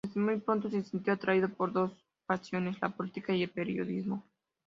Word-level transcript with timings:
Desde 0.03 0.19
muy 0.19 0.37
pronto 0.39 0.67
se 0.67 0.81
sintió 0.83 1.13
atraído 1.13 1.47
por 1.47 1.73
dos 1.73 1.91
pasiones: 2.25 2.75
la 2.81 2.89
política 2.89 3.35
y 3.35 3.43
el 3.43 3.51
periodismo. 3.51 4.25